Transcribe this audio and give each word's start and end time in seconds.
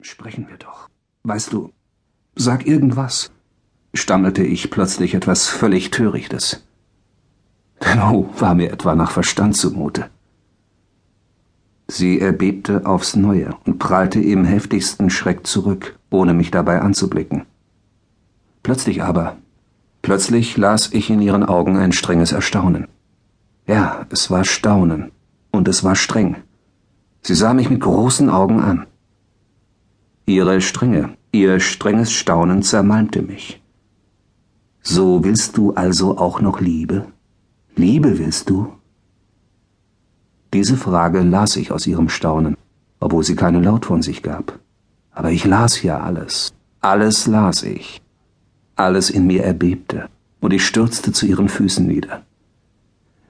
Sprechen 0.00 0.48
wir 0.48 0.56
doch. 0.56 0.88
Weißt 1.24 1.52
du, 1.52 1.72
sag 2.36 2.66
irgendwas, 2.66 3.32
stammelte 3.94 4.44
ich 4.44 4.70
plötzlich 4.70 5.14
etwas 5.14 5.48
völlig 5.48 5.90
Törichtes. 5.90 6.64
Denn 7.82 8.00
oh, 8.00 8.28
war 8.38 8.54
mir 8.54 8.72
etwa 8.72 8.94
nach 8.94 9.10
Verstand 9.10 9.56
zumute. 9.56 10.08
Sie 11.88 12.20
erbebte 12.20 12.86
aufs 12.86 13.16
Neue 13.16 13.56
und 13.64 13.78
prallte 13.78 14.20
im 14.20 14.44
heftigsten 14.44 15.10
Schreck 15.10 15.46
zurück, 15.46 15.98
ohne 16.10 16.32
mich 16.32 16.50
dabei 16.50 16.80
anzublicken. 16.80 17.46
Plötzlich 18.62 19.02
aber, 19.02 19.36
plötzlich 20.02 20.56
las 20.56 20.92
ich 20.92 21.10
in 21.10 21.20
ihren 21.20 21.42
Augen 21.42 21.76
ein 21.76 21.92
strenges 21.92 22.32
Erstaunen. 22.32 22.86
Ja, 23.66 24.06
es 24.10 24.30
war 24.30 24.44
Staunen, 24.44 25.10
und 25.50 25.66
es 25.66 25.82
war 25.82 25.96
streng. 25.96 26.36
Sie 27.22 27.34
sah 27.34 27.52
mich 27.52 27.68
mit 27.68 27.80
großen 27.80 28.30
Augen 28.30 28.60
an. 28.60 28.86
Ihre 30.28 30.60
Strenge, 30.60 31.16
ihr 31.32 31.58
strenges 31.58 32.12
Staunen 32.12 32.62
zermalmte 32.62 33.22
mich. 33.22 33.62
So 34.82 35.24
willst 35.24 35.56
du 35.56 35.72
also 35.72 36.18
auch 36.18 36.42
noch 36.42 36.60
Liebe? 36.60 37.06
Liebe 37.76 38.18
willst 38.18 38.50
du? 38.50 38.70
Diese 40.52 40.76
Frage 40.76 41.22
las 41.22 41.56
ich 41.56 41.72
aus 41.72 41.86
ihrem 41.86 42.10
Staunen, 42.10 42.58
obwohl 43.00 43.24
sie 43.24 43.36
keinen 43.36 43.64
Laut 43.64 43.86
von 43.86 44.02
sich 44.02 44.22
gab. 44.22 44.58
Aber 45.12 45.30
ich 45.30 45.46
las 45.46 45.82
ja 45.82 45.98
alles. 45.98 46.52
Alles 46.82 47.26
las 47.26 47.62
ich. 47.62 48.02
Alles 48.76 49.08
in 49.08 49.26
mir 49.26 49.44
erbebte, 49.44 50.10
und 50.42 50.52
ich 50.52 50.66
stürzte 50.66 51.10
zu 51.12 51.24
ihren 51.24 51.48
Füßen 51.48 51.86
nieder. 51.86 52.22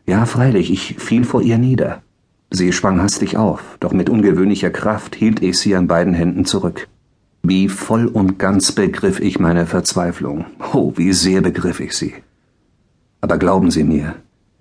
Ja, 0.05 0.27
freilich, 0.27 0.73
ich 0.73 0.97
fiel 0.97 1.23
vor 1.23 1.42
ihr 1.42 1.59
nieder. 1.59 2.03
Sie 2.51 2.73
schwang 2.73 3.02
hastig 3.02 3.37
auf, 3.37 3.77
doch 3.80 3.93
mit 3.93 4.09
ungewöhnlicher 4.09 4.70
Kraft 4.70 5.15
hielt 5.15 5.43
ich 5.43 5.59
sie 5.59 5.77
an 5.77 5.87
beiden 5.87 6.15
Händen 6.15 6.45
zurück. 6.47 6.89
Wie 7.43 7.69
voll 7.69 8.06
und 8.06 8.39
ganz 8.39 8.73
begriff 8.73 9.20
ich 9.20 9.39
meine 9.39 9.66
Verzweiflung. 9.66 10.47
Oh, 10.73 10.92
wie 10.97 11.12
sehr 11.12 11.41
begriff 11.42 11.81
ich 11.81 11.95
sie. 11.97 12.14
Aber 13.20 13.39
glauben 13.39 13.70
Sie 13.70 13.84
mir, 13.84 14.14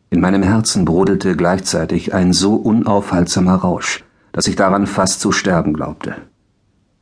in 0.10 0.22
meinem 0.22 0.44
Herzen 0.44 0.86
brodelte 0.86 1.36
gleichzeitig 1.36 2.14
ein 2.14 2.34
so 2.34 2.56
unaufhaltsamer 2.56 3.56
Rausch, 3.56 4.04
dass 4.32 4.48
ich 4.48 4.56
daran 4.56 4.88
fast 4.88 5.20
zu 5.22 5.32
sterben 5.32 5.74
glaubte. 5.74 6.16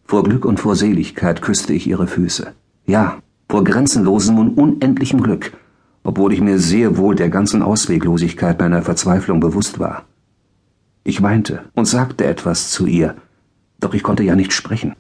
Vor 0.06 0.24
Glück 0.24 0.46
und 0.46 0.60
vor 0.60 0.76
Seligkeit 0.76 1.42
küsste 1.42 1.74
ich 1.74 1.88
ihre 1.88 2.08
Füße. 2.08 2.54
Ja, 2.86 3.18
vor 3.50 3.64
grenzenlosem 3.64 4.38
und 4.38 4.58
unendlichem 4.58 5.22
Glück, 5.22 5.52
obwohl 6.04 6.34
ich 6.34 6.42
mir 6.42 6.60
sehr 6.60 6.98
wohl 6.98 7.16
der 7.16 7.30
ganzen 7.30 7.62
Ausweglosigkeit 7.62 8.60
meiner 8.60 8.82
Verzweiflung 8.82 9.40
bewusst 9.40 9.80
war. 9.80 10.06
Ich 11.08 11.22
weinte 11.22 11.66
und 11.76 11.86
sagte 11.86 12.26
etwas 12.26 12.72
zu 12.72 12.88
ihr, 12.88 13.16
doch 13.80 13.94
ich 13.94 14.02
konnte 14.02 14.24
ja 14.24 14.36
nicht 14.36 14.54
sprechen. 14.54 14.96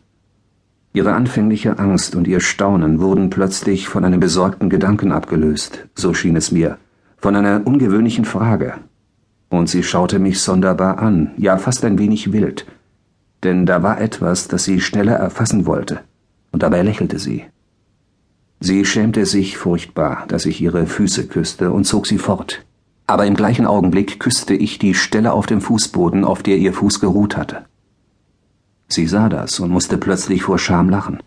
Ihre 0.94 1.14
anfängliche 1.14 1.80
Angst 1.80 2.16
und 2.16 2.28
ihr 2.28 2.42
Staunen 2.42 3.00
wurden 3.00 3.32
plötzlich 3.32 3.88
von 3.88 4.06
einem 4.06 4.20
besorgten 4.20 4.70
Gedanken 4.70 5.12
abgelöst, 5.12 5.88
so 5.96 6.14
schien 6.14 6.36
es 6.36 6.52
mir, 6.52 6.78
von 7.18 7.36
einer 7.36 7.66
ungewöhnlichen 7.66 8.24
Frage. 8.24 8.76
Und 9.50 9.68
sie 9.68 9.82
schaute 9.82 10.20
mich 10.20 10.42
sonderbar 10.42 11.00
an, 11.00 11.32
ja 11.38 11.58
fast 11.58 11.84
ein 11.84 11.98
wenig 11.98 12.32
wild, 12.32 12.68
denn 13.44 13.66
da 13.66 13.82
war 13.82 14.00
etwas, 14.00 14.48
das 14.48 14.64
sie 14.64 14.82
schneller 14.82 15.16
erfassen 15.16 15.66
wollte, 15.66 16.02
und 16.52 16.62
dabei 16.62 16.84
lächelte 16.84 17.18
sie. 17.18 17.46
Sie 18.60 18.86
schämte 18.86 19.26
sich 19.26 19.58
furchtbar, 19.58 20.26
dass 20.28 20.46
ich 20.46 20.62
ihre 20.62 20.86
Füße 20.86 21.26
küsste, 21.28 21.72
und 21.72 21.86
zog 21.86 22.06
sie 22.06 22.20
fort 22.20 22.64
aber 23.08 23.26
im 23.26 23.36
gleichen 23.36 23.68
Augenblick 23.68 24.20
küsste 24.20 24.54
ich 24.54 24.80
die 24.80 24.94
Stelle 24.94 25.34
auf 25.34 25.46
dem 25.46 25.62
Fußboden, 25.62 26.26
auf 26.26 26.44
der 26.44 26.58
ihr 26.58 26.74
Fuß 26.74 27.00
geruht 27.00 27.38
hatte. 27.38 27.66
Sie 28.88 29.08
sah 29.08 29.30
das 29.30 29.60
und 29.60 29.72
musste 29.72 29.98
plötzlich 29.98 30.44
vor 30.44 30.60
Scham 30.60 30.90
lachen. 30.90 31.22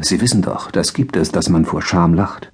Sie 0.00 0.20
wissen 0.20 0.42
doch, 0.42 0.70
das 0.70 0.94
gibt 0.94 1.16
es, 1.16 1.32
dass 1.32 1.48
man 1.48 1.64
vor 1.64 1.82
Scham 1.82 2.14
lacht. 2.14 2.52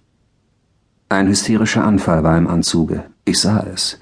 Ein 1.09 1.29
hysterischer 1.29 1.85
Anfall 1.85 2.25
war 2.25 2.37
im 2.37 2.49
Anzuge, 2.49 3.05
ich 3.25 3.41
sah 3.41 3.65
es. 3.73 3.99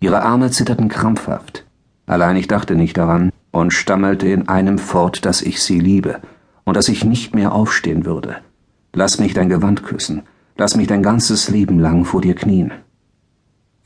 Ihre 0.00 0.22
Arme 0.22 0.50
zitterten 0.50 0.88
krampfhaft, 0.88 1.64
allein 2.06 2.36
ich 2.36 2.46
dachte 2.46 2.76
nicht 2.76 2.96
daran 2.96 3.32
und 3.50 3.72
stammelte 3.72 4.28
in 4.28 4.48
einem 4.48 4.78
fort, 4.78 5.24
dass 5.24 5.42
ich 5.42 5.62
sie 5.62 5.80
liebe 5.80 6.20
und 6.64 6.76
dass 6.76 6.88
ich 6.88 7.04
nicht 7.04 7.34
mehr 7.34 7.52
aufstehen 7.52 8.04
würde. 8.04 8.36
Lass 8.92 9.18
mich 9.18 9.34
dein 9.34 9.48
Gewand 9.48 9.82
küssen, 9.82 10.22
lass 10.56 10.76
mich 10.76 10.86
dein 10.86 11.02
ganzes 11.02 11.48
Leben 11.48 11.80
lang 11.80 12.04
vor 12.04 12.20
dir 12.20 12.34
knien. 12.34 12.72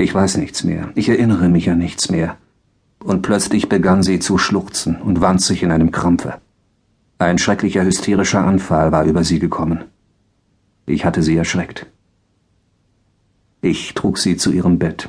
Ich 0.03 0.13
weiß 0.13 0.39
nichts 0.39 0.65
mehr, 0.65 0.91
ich 0.97 1.09
erinnere 1.09 1.49
mich 1.49 1.71
an 1.71 1.79
nichts 1.79 2.11
mehr. 2.11 2.37
Und 3.05 3.23
plötzlich 3.23 3.69
begann 3.69 4.03
sie 4.03 4.19
zu 4.19 4.37
schluchzen 4.37 4.97
und 5.01 5.21
wand 5.21 5.41
sich 5.41 5.63
in 5.63 5.71
einem 5.71 5.93
Krampfe. 5.93 6.41
Ein 7.19 7.39
schrecklicher 7.39 7.85
hysterischer 7.85 8.45
Anfall 8.45 8.91
war 8.91 9.05
über 9.05 9.23
sie 9.23 9.39
gekommen. 9.39 9.85
Ich 10.87 11.05
hatte 11.05 11.23
sie 11.23 11.37
erschreckt. 11.37 11.87
Ich 13.61 13.95
trug 13.95 14.19
sie 14.19 14.37
zu 14.37 14.51
ihrem 14.51 14.81
Bett. 14.81 15.09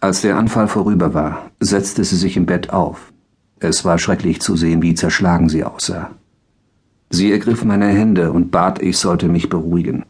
Als 0.00 0.22
der 0.22 0.38
Anfall 0.38 0.68
vorüber 0.68 1.12
war, 1.12 1.50
setzte 1.60 2.04
sie 2.04 2.16
sich 2.16 2.38
im 2.38 2.46
Bett 2.46 2.70
auf. 2.70 3.12
Es 3.60 3.84
war 3.84 3.98
schrecklich 3.98 4.40
zu 4.40 4.56
sehen, 4.56 4.80
wie 4.80 4.94
zerschlagen 4.94 5.50
sie 5.50 5.64
aussah. 5.64 6.12
Sie 7.10 7.30
ergriff 7.30 7.64
meine 7.64 7.88
Hände 7.88 8.32
und 8.32 8.50
bat, 8.50 8.80
ich 8.80 8.96
sollte 8.96 9.28
mich 9.28 9.50
beruhigen. 9.50 10.06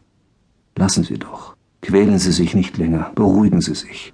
Lassen 0.77 1.03
Sie 1.03 1.19
doch. 1.19 1.58
Quälen 1.81 2.19
Sie 2.19 2.33
sich 2.33 2.55
nicht 2.55 2.77
länger, 2.77 3.13
beruhigen 3.15 3.61
Sie 3.61 3.75
sich. 3.75 4.13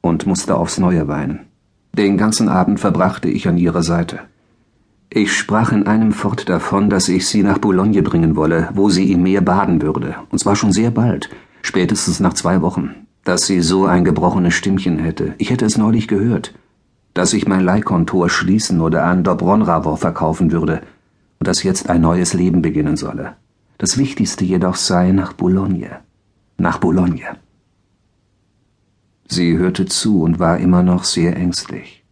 Und 0.00 0.26
musste 0.26 0.56
aufs 0.56 0.78
Neue 0.78 1.06
weinen. 1.06 1.40
Den 1.94 2.16
ganzen 2.16 2.48
Abend 2.48 2.80
verbrachte 2.80 3.28
ich 3.28 3.46
an 3.46 3.58
ihrer 3.58 3.82
Seite. 3.82 4.20
Ich 5.10 5.36
sprach 5.36 5.72
in 5.72 5.86
einem 5.86 6.12
fort 6.12 6.48
davon, 6.48 6.88
dass 6.88 7.10
ich 7.10 7.26
sie 7.26 7.42
nach 7.42 7.58
Boulogne 7.58 8.02
bringen 8.02 8.34
wolle, 8.34 8.70
wo 8.72 8.88
sie 8.88 9.12
im 9.12 9.22
Meer 9.22 9.42
baden 9.42 9.82
würde, 9.82 10.14
und 10.30 10.38
zwar 10.38 10.56
schon 10.56 10.72
sehr 10.72 10.90
bald, 10.90 11.28
spätestens 11.60 12.18
nach 12.18 12.32
zwei 12.32 12.62
Wochen, 12.62 12.94
dass 13.22 13.46
sie 13.46 13.60
so 13.60 13.84
ein 13.84 14.04
gebrochenes 14.04 14.54
Stimmchen 14.54 14.98
hätte. 14.98 15.34
Ich 15.36 15.50
hätte 15.50 15.66
es 15.66 15.76
neulich 15.76 16.08
gehört, 16.08 16.54
dass 17.12 17.34
ich 17.34 17.46
mein 17.46 17.60
Leihkontor 17.60 18.30
schließen 18.30 18.80
oder 18.80 19.04
an 19.04 19.22
Dobronravor 19.22 19.98
verkaufen 19.98 20.50
würde 20.50 20.80
und 21.38 21.46
dass 21.46 21.62
jetzt 21.62 21.90
ein 21.90 22.00
neues 22.00 22.32
Leben 22.32 22.62
beginnen 22.62 22.96
solle. 22.96 23.34
Das 23.76 23.98
Wichtigste 23.98 24.46
jedoch 24.46 24.76
sei 24.76 25.12
nach 25.12 25.34
Boulogne 25.34 26.00
nach 26.62 26.78
Boulogne. 26.78 27.38
Sie 29.26 29.58
hörte 29.58 29.86
zu 29.86 30.22
und 30.22 30.38
war 30.38 30.58
immer 30.58 30.84
noch 30.84 31.02
sehr 31.02 31.36
ängstlich. 31.36 32.04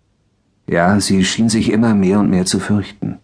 Ja, 0.66 0.99
sie 0.99 1.25
schien 1.25 1.49
sich 1.49 1.71
immer 1.71 1.94
mehr 1.94 2.19
und 2.19 2.31
mehr 2.31 2.47
zu 2.47 2.59
fürchten. 2.59 3.19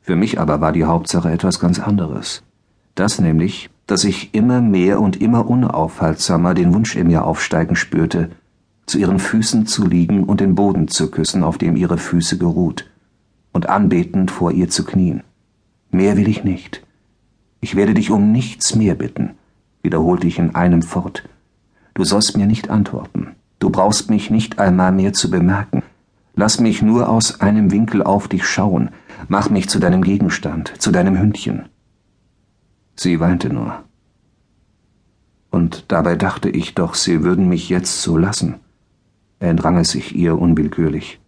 Für 0.00 0.14
mich 0.14 0.38
aber 0.38 0.60
war 0.60 0.70
die 0.70 0.84
Hauptsache 0.84 1.30
etwas 1.32 1.58
ganz 1.58 1.80
anderes. 1.80 2.44
Das 2.94 3.20
nämlich, 3.20 3.68
dass 3.88 4.04
ich 4.04 4.32
immer 4.32 4.60
mehr 4.60 5.00
und 5.00 5.20
immer 5.20 5.50
unaufhaltsamer 5.50 6.54
den 6.54 6.72
Wunsch 6.72 6.94
in 6.94 7.08
mir 7.08 7.24
aufsteigen 7.24 7.74
spürte, 7.74 8.30
zu 8.86 8.98
ihren 8.98 9.18
Füßen 9.18 9.66
zu 9.66 9.84
liegen 9.84 10.22
und 10.22 10.40
den 10.40 10.54
Boden 10.54 10.86
zu 10.86 11.10
küssen, 11.10 11.42
auf 11.42 11.58
dem 11.58 11.74
ihre 11.74 11.98
Füße 11.98 12.38
geruht, 12.38 12.88
und 13.52 13.68
anbetend 13.68 14.30
vor 14.30 14.52
ihr 14.52 14.68
zu 14.68 14.84
knien. 14.84 15.24
Mehr 15.90 16.16
will 16.16 16.28
ich 16.28 16.44
nicht. 16.44 16.86
Ich 17.60 17.74
werde 17.74 17.94
dich 17.94 18.12
um 18.12 18.30
nichts 18.30 18.76
mehr 18.76 18.94
bitten 18.94 19.34
wiederholte 19.82 20.26
ich 20.26 20.38
in 20.38 20.54
einem 20.54 20.82
fort. 20.82 21.28
Du 21.94 22.04
sollst 22.04 22.36
mir 22.36 22.46
nicht 22.46 22.70
antworten. 22.70 23.34
Du 23.58 23.70
brauchst 23.70 24.10
mich 24.10 24.30
nicht 24.30 24.58
einmal 24.58 24.92
mehr 24.92 25.12
zu 25.12 25.30
bemerken. 25.30 25.82
Lass 26.34 26.60
mich 26.60 26.80
nur 26.80 27.08
aus 27.08 27.40
einem 27.40 27.70
Winkel 27.70 28.02
auf 28.02 28.28
dich 28.28 28.46
schauen. 28.46 28.90
Mach 29.28 29.50
mich 29.50 29.68
zu 29.68 29.78
deinem 29.78 30.02
Gegenstand, 30.02 30.72
zu 30.78 30.90
deinem 30.90 31.18
Hündchen. 31.18 31.68
Sie 32.96 33.20
weinte 33.20 33.52
nur. 33.52 33.84
Und 35.50 35.86
dabei 35.88 36.16
dachte 36.16 36.48
ich 36.48 36.74
doch, 36.74 36.94
sie 36.94 37.22
würden 37.22 37.48
mich 37.48 37.68
jetzt 37.68 38.02
so 38.02 38.16
lassen. 38.16 38.56
entrang 39.40 39.78
es 39.78 39.90
sich 39.90 40.14
ihr 40.14 40.38
unwillkürlich. 40.38 41.18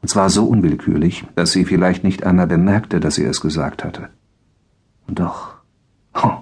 Und 0.00 0.08
zwar 0.08 0.30
so 0.30 0.46
unwillkürlich, 0.46 1.24
dass 1.36 1.52
sie 1.52 1.64
vielleicht 1.64 2.02
nicht 2.02 2.24
einmal 2.24 2.46
bemerkte, 2.46 2.98
dass 2.98 3.14
sie 3.14 3.24
es 3.24 3.40
gesagt 3.40 3.84
hatte. 3.84 4.08
Und 5.06 5.20
doch, 5.20 5.54
oh, 6.14 6.38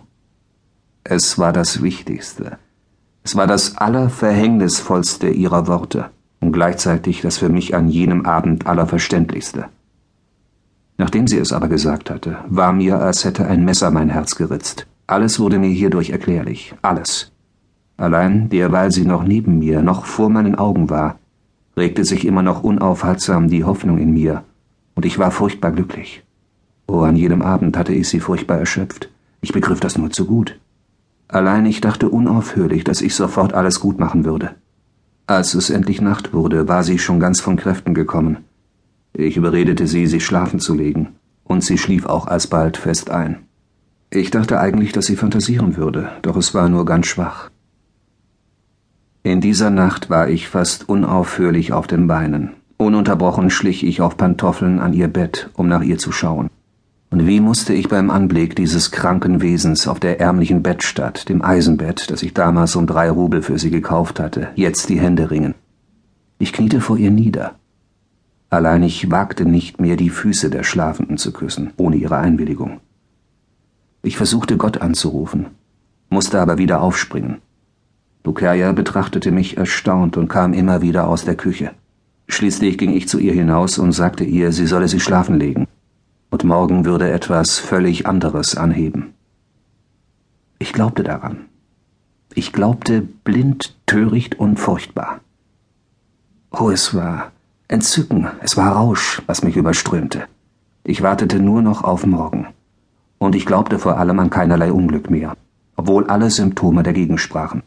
es 1.10 1.38
war 1.38 1.52
das 1.52 1.82
Wichtigste. 1.82 2.58
Es 3.24 3.34
war 3.34 3.48
das 3.48 3.76
Allerverhängnisvollste 3.76 5.28
ihrer 5.28 5.66
Worte 5.66 6.10
und 6.38 6.52
gleichzeitig 6.52 7.20
das 7.20 7.38
für 7.38 7.48
mich 7.48 7.74
an 7.74 7.88
jenem 7.88 8.26
Abend 8.26 8.68
Allerverständlichste. 8.68 9.66
Nachdem 10.98 11.26
sie 11.26 11.38
es 11.38 11.52
aber 11.52 11.66
gesagt 11.66 12.10
hatte, 12.10 12.38
war 12.48 12.72
mir, 12.72 13.00
als 13.00 13.24
hätte 13.24 13.44
ein 13.48 13.64
Messer 13.64 13.90
mein 13.90 14.08
Herz 14.08 14.36
geritzt. 14.36 14.86
Alles 15.08 15.40
wurde 15.40 15.58
mir 15.58 15.70
hierdurch 15.70 16.10
erklärlich, 16.10 16.74
alles. 16.80 17.32
Allein, 17.96 18.48
derweil 18.48 18.92
sie 18.92 19.04
noch 19.04 19.24
neben 19.24 19.58
mir, 19.58 19.82
noch 19.82 20.04
vor 20.04 20.30
meinen 20.30 20.54
Augen 20.54 20.90
war, 20.90 21.18
regte 21.76 22.04
sich 22.04 22.24
immer 22.24 22.42
noch 22.42 22.62
unaufhaltsam 22.62 23.48
die 23.48 23.64
Hoffnung 23.64 23.98
in 23.98 24.12
mir, 24.12 24.44
und 24.94 25.04
ich 25.04 25.18
war 25.18 25.32
furchtbar 25.32 25.72
glücklich. 25.72 26.22
Oh, 26.86 27.00
an 27.00 27.16
jedem 27.16 27.42
Abend 27.42 27.76
hatte 27.76 27.92
ich 27.92 28.08
sie 28.08 28.20
furchtbar 28.20 28.58
erschöpft. 28.58 29.10
Ich 29.40 29.52
begriff 29.52 29.80
das 29.80 29.98
nur 29.98 30.10
zu 30.10 30.24
gut. 30.26 30.56
Allein 31.32 31.64
ich 31.64 31.80
dachte 31.80 32.08
unaufhörlich, 32.08 32.82
dass 32.82 33.00
ich 33.00 33.14
sofort 33.14 33.54
alles 33.54 33.78
gut 33.78 34.00
machen 34.00 34.24
würde. 34.24 34.56
Als 35.28 35.54
es 35.54 35.70
endlich 35.70 36.00
Nacht 36.00 36.32
wurde, 36.32 36.66
war 36.66 36.82
sie 36.82 36.98
schon 36.98 37.20
ganz 37.20 37.40
von 37.40 37.56
Kräften 37.56 37.94
gekommen. 37.94 38.38
Ich 39.12 39.36
überredete 39.36 39.86
sie, 39.86 40.08
sich 40.08 40.24
schlafen 40.24 40.58
zu 40.58 40.74
legen, 40.74 41.10
und 41.44 41.62
sie 41.62 41.78
schlief 41.78 42.04
auch 42.06 42.26
alsbald 42.26 42.76
fest 42.76 43.10
ein. 43.10 43.38
Ich 44.10 44.32
dachte 44.32 44.58
eigentlich, 44.58 44.90
dass 44.90 45.06
sie 45.06 45.14
fantasieren 45.14 45.76
würde, 45.76 46.10
doch 46.22 46.36
es 46.36 46.52
war 46.52 46.68
nur 46.68 46.84
ganz 46.84 47.06
schwach. 47.06 47.50
In 49.22 49.40
dieser 49.40 49.70
Nacht 49.70 50.10
war 50.10 50.28
ich 50.28 50.48
fast 50.48 50.88
unaufhörlich 50.88 51.72
auf 51.72 51.86
den 51.86 52.08
Beinen. 52.08 52.50
Ununterbrochen 52.76 53.50
schlich 53.50 53.86
ich 53.86 54.00
auf 54.00 54.16
Pantoffeln 54.16 54.80
an 54.80 54.94
ihr 54.94 55.06
Bett, 55.06 55.50
um 55.54 55.68
nach 55.68 55.82
ihr 55.82 55.98
zu 55.98 56.10
schauen. 56.10 56.50
Und 57.10 57.26
wie 57.26 57.40
musste 57.40 57.74
ich 57.74 57.88
beim 57.88 58.08
Anblick 58.08 58.54
dieses 58.54 58.92
kranken 58.92 59.42
Wesens 59.42 59.88
auf 59.88 59.98
der 59.98 60.20
ärmlichen 60.20 60.62
Bettstatt, 60.62 61.28
dem 61.28 61.42
Eisenbett, 61.42 62.08
das 62.08 62.22
ich 62.22 62.34
damals 62.34 62.76
um 62.76 62.86
drei 62.86 63.10
Rubel 63.10 63.42
für 63.42 63.58
sie 63.58 63.70
gekauft 63.70 64.20
hatte, 64.20 64.48
jetzt 64.54 64.88
die 64.88 65.00
Hände 65.00 65.30
ringen. 65.30 65.54
Ich 66.38 66.52
kniete 66.52 66.80
vor 66.80 66.96
ihr 66.96 67.10
nieder. 67.10 67.56
Allein 68.48 68.84
ich 68.84 69.10
wagte 69.10 69.44
nicht 69.44 69.80
mehr, 69.80 69.96
die 69.96 70.08
Füße 70.08 70.50
der 70.50 70.62
Schlafenden 70.62 71.18
zu 71.18 71.32
küssen, 71.32 71.72
ohne 71.76 71.96
ihre 71.96 72.16
Einwilligung. 72.16 72.78
Ich 74.02 74.16
versuchte 74.16 74.56
Gott 74.56 74.78
anzurufen, 74.80 75.46
musste 76.10 76.40
aber 76.40 76.58
wieder 76.58 76.80
aufspringen. 76.80 77.38
Lukerja 78.22 78.70
betrachtete 78.70 79.32
mich 79.32 79.56
erstaunt 79.56 80.16
und 80.16 80.28
kam 80.28 80.52
immer 80.52 80.80
wieder 80.80 81.08
aus 81.08 81.24
der 81.24 81.34
Küche. 81.34 81.72
Schließlich 82.28 82.78
ging 82.78 82.92
ich 82.92 83.08
zu 83.08 83.18
ihr 83.18 83.32
hinaus 83.32 83.78
und 83.78 83.92
sagte 83.92 84.22
ihr, 84.22 84.52
sie 84.52 84.66
solle 84.66 84.86
sich 84.86 85.02
schlafen 85.02 85.36
legen 85.36 85.66
und 86.30 86.44
morgen 86.44 86.84
würde 86.84 87.10
etwas 87.10 87.58
völlig 87.58 88.06
anderes 88.06 88.56
anheben. 88.56 89.14
Ich 90.58 90.72
glaubte 90.72 91.02
daran. 91.02 91.46
Ich 92.34 92.52
glaubte 92.52 93.02
blind, 93.02 93.74
töricht 93.86 94.38
und 94.38 94.58
furchtbar. 94.58 95.20
Oh, 96.52 96.70
es 96.70 96.94
war 96.94 97.32
Entzücken, 97.66 98.28
es 98.40 98.56
war 98.56 98.72
Rausch, 98.72 99.22
was 99.26 99.42
mich 99.42 99.56
überströmte. 99.56 100.24
Ich 100.84 101.02
wartete 101.02 101.40
nur 101.40 101.62
noch 101.62 101.82
auf 101.84 102.06
morgen. 102.06 102.46
Und 103.18 103.34
ich 103.34 103.46
glaubte 103.46 103.78
vor 103.78 103.98
allem 103.98 104.18
an 104.18 104.30
keinerlei 104.30 104.72
Unglück 104.72 105.10
mehr, 105.10 105.36
obwohl 105.76 106.06
alle 106.06 106.30
Symptome 106.30 106.82
dagegen 106.82 107.18
sprachen. 107.18 107.62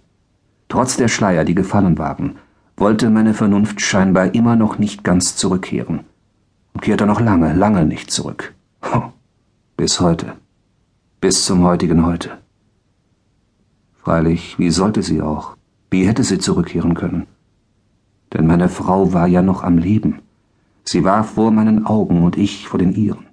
Trotz 0.69 0.97
der 0.97 1.09
Schleier, 1.09 1.43
die 1.43 1.55
gefallen 1.55 1.97
waren, 1.97 2.37
wollte 2.77 3.09
meine 3.09 3.33
Vernunft 3.33 3.81
scheinbar 3.81 4.33
immer 4.33 4.55
noch 4.55 4.79
nicht 4.79 5.03
ganz 5.03 5.35
zurückkehren 5.35 6.05
und 6.83 6.87
kehrte 6.87 7.05
noch 7.05 7.21
lange, 7.21 7.53
lange 7.53 7.85
nicht 7.85 8.11
zurück. 8.11 8.53
Bis 9.77 10.01
heute. 10.01 10.33
Bis 11.21 11.45
zum 11.45 11.63
heutigen 11.63 12.05
Heute. 12.05 12.31
Freilich, 13.93 14.59
wie 14.59 14.69
sollte 14.69 15.01
sie 15.01 15.21
auch? 15.21 15.55
Wie 15.91 16.05
hätte 16.05 16.25
sie 16.25 16.39
zurückkehren 16.39 16.93
können? 16.93 17.25
Denn 18.33 18.45
meine 18.47 18.67
Frau 18.67 19.13
war 19.13 19.27
ja 19.27 19.41
noch 19.41 19.63
am 19.63 19.77
Leben. 19.77 20.19
Sie 20.83 21.05
war 21.05 21.23
vor 21.23 21.51
meinen 21.51 21.85
Augen 21.85 22.21
und 22.21 22.37
ich 22.37 22.67
vor 22.67 22.79
den 22.79 22.93
ihren. 22.93 23.27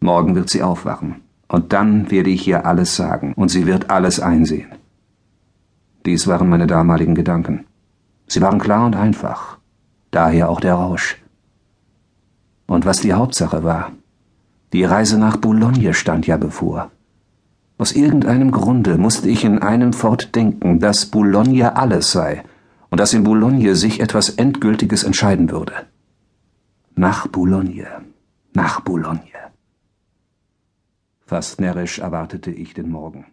Morgen 0.00 0.34
wird 0.34 0.50
sie 0.50 0.64
aufwachen, 0.64 1.20
und 1.46 1.72
dann 1.72 2.10
werde 2.10 2.30
ich 2.30 2.48
ihr 2.48 2.66
alles 2.66 2.96
sagen, 2.96 3.34
und 3.34 3.50
sie 3.50 3.66
wird 3.66 3.88
alles 3.88 4.18
einsehen. 4.18 4.72
Dies 6.04 6.26
waren 6.26 6.48
meine 6.48 6.66
damaligen 6.66 7.14
Gedanken. 7.14 7.66
Sie 8.26 8.40
waren 8.40 8.58
klar 8.58 8.84
und 8.84 8.96
einfach, 8.96 9.58
daher 10.10 10.50
auch 10.50 10.58
der 10.58 10.74
Rausch. 10.74 11.18
Und 12.66 12.84
was 12.84 13.00
die 13.00 13.12
Hauptsache 13.12 13.62
war, 13.62 13.92
die 14.72 14.84
Reise 14.84 15.18
nach 15.18 15.36
Boulogne 15.36 15.94
stand 15.94 16.26
ja 16.26 16.36
bevor. 16.36 16.90
Aus 17.78 17.92
irgendeinem 17.92 18.50
Grunde 18.50 18.98
musste 18.98 19.28
ich 19.28 19.44
in 19.44 19.58
einem 19.58 19.92
fort 19.92 20.34
denken, 20.34 20.80
dass 20.80 21.06
Boulogne 21.06 21.76
alles 21.76 22.10
sei 22.10 22.42
und 22.90 22.98
dass 22.98 23.12
in 23.12 23.22
Boulogne 23.22 23.76
sich 23.76 24.00
etwas 24.00 24.30
Endgültiges 24.30 25.04
entscheiden 25.04 25.50
würde. 25.50 25.74
Nach 26.94 27.26
Boulogne, 27.26 27.86
nach 28.54 28.80
Boulogne. 28.80 29.20
Fast 31.26 31.60
närrisch 31.60 31.98
erwartete 31.98 32.50
ich 32.50 32.72
den 32.72 32.90
Morgen. 32.90 33.26